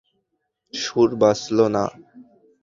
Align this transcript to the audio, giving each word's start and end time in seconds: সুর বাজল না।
সুর 0.73 1.09
বাজল 1.21 1.57
না। 1.75 1.83